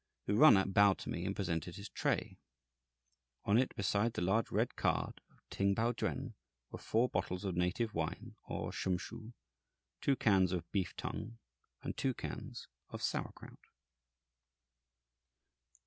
The 0.25 0.33
runner 0.33 0.65
bowed 0.65 0.97
to 1.01 1.09
me 1.11 1.25
and 1.27 1.35
presented 1.35 1.75
his 1.75 1.87
tray. 1.87 2.39
On 3.45 3.55
it, 3.55 3.75
beside 3.75 4.13
the 4.13 4.23
large 4.23 4.49
red 4.49 4.75
"card" 4.75 5.21
of 5.29 5.47
Ting 5.51 5.75
Pao 5.75 5.91
Chuen, 5.91 6.33
were 6.71 6.79
four 6.79 7.07
bottles 7.07 7.45
of 7.45 7.55
native 7.55 7.93
wine, 7.93 8.35
or 8.47 8.71
"shumshoo," 8.71 9.33
two 10.01 10.15
cans 10.15 10.53
of 10.53 10.71
beef 10.71 10.95
tongue, 10.95 11.37
and 11.83 11.95
two 11.97 12.15
cans 12.15 12.67
of 12.89 13.03
sauerkraut! 13.03 13.59